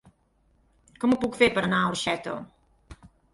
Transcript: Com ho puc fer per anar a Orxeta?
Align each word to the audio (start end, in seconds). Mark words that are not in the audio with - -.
Com 1.03 1.13
ho 1.13 1.17
puc 1.25 1.37
fer 1.41 1.49
per 1.59 1.65
anar 1.67 1.83
a 1.83 1.93
Orxeta? 1.93 2.35